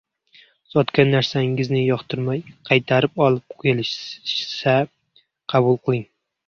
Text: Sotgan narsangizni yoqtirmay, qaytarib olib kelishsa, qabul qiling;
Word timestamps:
Sotgan 0.75 1.11
narsangizni 1.15 1.81
yoqtirmay, 1.83 2.41
qaytarib 2.71 3.23
olib 3.29 3.59
kelishsa, 3.67 4.77
qabul 5.55 5.83
qiling; 5.87 6.07